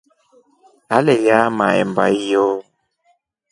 Aleyaa 0.97 1.47
mahemba 1.59 2.03
hiyo. 2.17 2.45